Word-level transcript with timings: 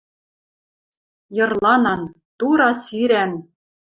Йырланан— 1.37 2.01
тура 2.37 2.71
сирӓн. 2.83 3.31